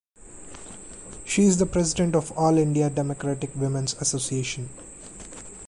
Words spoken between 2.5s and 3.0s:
India